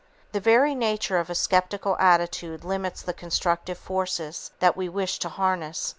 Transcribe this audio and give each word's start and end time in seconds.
The 0.31 0.39
very 0.39 0.73
nature 0.73 1.17
of 1.19 1.29
a 1.29 1.35
skeptical 1.35 1.95
attitude 1.99 2.63
limits 2.63 3.03
the 3.03 3.13
constructive 3.13 3.77
forces 3.77 4.49
that 4.57 4.75
we 4.75 4.89
wish 4.89 5.19
to 5.19 5.29
harness. 5.29 5.89